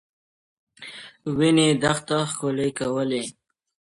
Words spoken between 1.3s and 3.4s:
وینې دښته ښکلې کولې.